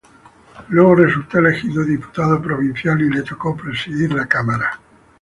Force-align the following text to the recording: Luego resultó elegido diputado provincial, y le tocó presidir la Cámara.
Luego 0.69 0.95
resultó 0.95 1.37
elegido 1.37 1.83
diputado 1.83 2.41
provincial, 2.41 2.99
y 3.03 3.09
le 3.11 3.21
tocó 3.21 3.55
presidir 3.55 4.11
la 4.11 4.25
Cámara. 4.25 4.79